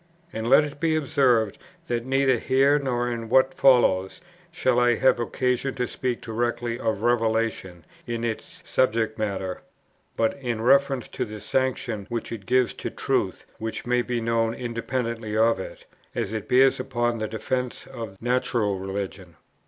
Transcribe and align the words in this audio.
And 0.33 0.49
let 0.49 0.63
it 0.63 0.79
be 0.79 0.95
observed 0.95 1.59
that, 1.85 2.07
neither 2.07 2.39
here 2.39 2.79
nor 2.79 3.11
in 3.11 3.29
what 3.29 3.53
follows, 3.53 4.19
shall 4.51 4.79
I 4.79 4.95
have 4.95 5.19
occasion 5.19 5.75
to 5.75 5.85
speak 5.87 6.21
directly 6.21 6.79
of 6.79 7.03
Revelation 7.03 7.85
in 8.07 8.23
its 8.23 8.63
subject 8.65 9.19
matter, 9.19 9.61
but 10.17 10.35
in 10.39 10.59
reference 10.63 11.07
to 11.09 11.23
the 11.23 11.39
sanction 11.39 12.07
which 12.09 12.31
it 12.31 12.47
gives 12.47 12.73
to 12.81 12.89
truths 12.89 13.45
which 13.59 13.85
may 13.85 14.01
be 14.01 14.19
known 14.19 14.55
independently 14.55 15.37
of 15.37 15.59
it, 15.59 15.85
as 16.15 16.33
it 16.33 16.49
bears 16.49 16.79
upon 16.79 17.19
the 17.19 17.27
defence 17.27 17.85
of 17.85 18.19
natural 18.19 18.79
religion. 18.79 19.35